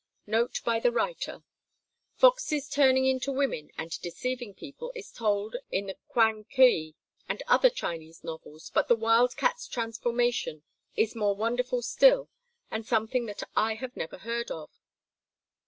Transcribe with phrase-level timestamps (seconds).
[0.25, 1.43] Note by the writer.
[2.15, 6.95] Foxes turning into women and deceiving people is told of in Kwang keui
[7.29, 10.63] and other Chinese novels, but the wild cat's transformation
[10.95, 12.31] is more wonderful still,
[12.71, 14.71] and something that I have never heard of.